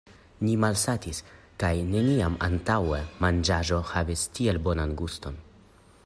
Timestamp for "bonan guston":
4.69-5.39